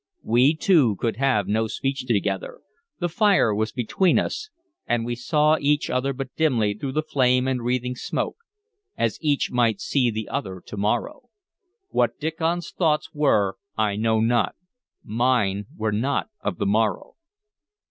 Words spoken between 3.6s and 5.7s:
between us, and we saw